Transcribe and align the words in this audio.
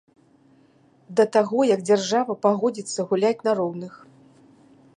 Да 1.19 1.25
таго 1.35 1.59
як 1.73 1.83
дзяржава 1.89 2.33
пагодзіцца 2.45 2.99
гуляць 3.11 3.37
на 3.49 3.57
роўных. 3.61 3.93